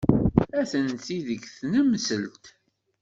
Atenti 0.61 1.17
deg 1.27 1.41
tnemselt. 1.57 2.45